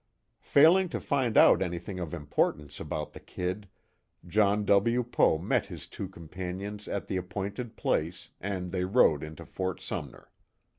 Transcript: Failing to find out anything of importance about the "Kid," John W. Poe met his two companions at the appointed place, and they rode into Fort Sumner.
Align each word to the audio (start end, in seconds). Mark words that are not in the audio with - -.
Failing 0.41 0.89
to 0.89 0.99
find 0.99 1.37
out 1.37 1.61
anything 1.61 1.99
of 1.99 2.11
importance 2.11 2.79
about 2.79 3.13
the 3.13 3.19
"Kid," 3.19 3.69
John 4.25 4.65
W. 4.65 5.03
Poe 5.03 5.37
met 5.37 5.67
his 5.67 5.85
two 5.85 6.07
companions 6.07 6.87
at 6.87 7.05
the 7.05 7.17
appointed 7.17 7.77
place, 7.77 8.31
and 8.39 8.71
they 8.71 8.83
rode 8.83 9.21
into 9.21 9.45
Fort 9.45 9.79
Sumner. 9.79 10.31